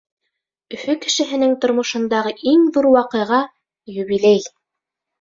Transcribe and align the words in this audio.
Өфө 0.77 0.95
кешеһенең 1.03 1.53
тормошондағы 1.67 2.33
иң 2.55 2.67
ҙур 2.79 2.91
ваҡиға— 2.99 3.45
юбилей. 4.03 4.47